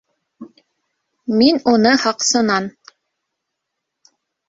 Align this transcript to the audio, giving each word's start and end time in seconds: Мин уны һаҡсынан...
Мин 1.43 1.61
уны 1.73 1.93
һаҡсынан... 2.07 2.71